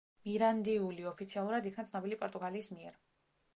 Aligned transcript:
მირანდიული 0.27 1.05
ოფიციალურად 1.11 1.69
იქნა 1.73 1.87
ცნობილი 1.91 2.19
პორტუგალიის 2.25 2.73
მიერ. 2.81 3.01